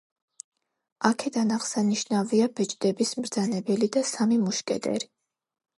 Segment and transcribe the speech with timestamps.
[1.09, 5.11] აქედან აღსანიშნავია „ბეჭდების მბრძანებელი“ და „სამი მუშკეტერი“.